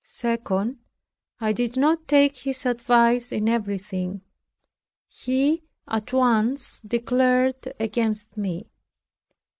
[0.03, 0.79] Second,
[1.39, 4.21] I did not take his advice in everything.
[5.07, 8.71] He at once declared against me.